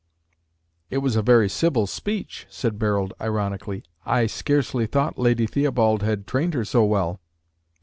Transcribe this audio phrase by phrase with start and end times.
[0.89, 3.83] "It was a very civil speech," said Barold ironically.
[4.03, 7.19] "I scarcely thought Lady Theobald had trained her so well."